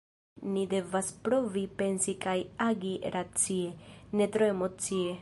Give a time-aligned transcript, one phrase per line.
[0.53, 2.35] Ni devas provi pensi kaj
[2.71, 5.09] agi racie, ne tro emocie.